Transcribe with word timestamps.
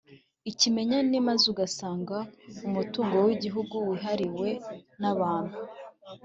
ikimenyane, 0.51 1.15
maze 1.27 1.43
ugasanga 1.53 2.17
umutungo 2.67 3.15
w’igihugu 3.25 3.75
wihariwe 3.87 4.47
n’abantu 5.01 5.57